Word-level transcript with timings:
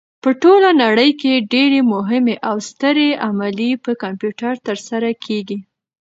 په 0.23 0.29
ټوله 0.41 0.69
نړۍ 0.83 1.11
کې 1.21 1.45
ډېرې 1.53 1.79
مهمې 1.93 2.35
او 2.49 2.55
سترې 2.69 3.09
عملیې 3.27 3.81
په 3.85 3.91
کمپیوټر 4.03 4.53
ترسره 4.67 5.09
کېږي. 5.25 5.57